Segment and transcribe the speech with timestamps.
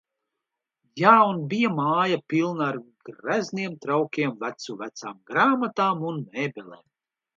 [1.01, 6.87] Jā un bija māja pilna ar grezniem traukiem, vecu vecām grāmatām un mēbelēm.